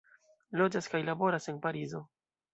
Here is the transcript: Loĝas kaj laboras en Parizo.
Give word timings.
Loĝas 0.61 0.87
kaj 0.95 1.03
laboras 1.11 1.47
en 1.55 1.61
Parizo. 1.69 2.05